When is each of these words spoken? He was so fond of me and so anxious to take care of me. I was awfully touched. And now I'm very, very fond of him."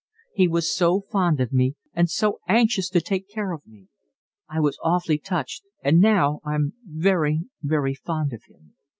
He 0.33 0.47
was 0.47 0.67
so 0.73 1.01
fond 1.11 1.39
of 1.39 1.53
me 1.53 1.75
and 1.93 2.09
so 2.09 2.39
anxious 2.47 2.89
to 2.89 2.99
take 3.01 3.29
care 3.29 3.51
of 3.51 3.67
me. 3.67 3.87
I 4.49 4.59
was 4.59 4.79
awfully 4.83 5.19
touched. 5.19 5.63
And 5.83 6.01
now 6.01 6.39
I'm 6.43 6.73
very, 6.83 7.41
very 7.61 7.93
fond 7.93 8.33
of 8.33 8.45
him." 8.45 8.73